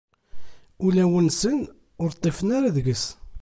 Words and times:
Ulawen-nsen 0.85 1.59
ur 2.01 2.09
ṭṭifen 2.15 2.47
ara 2.57 2.75
deg-s. 2.75 3.05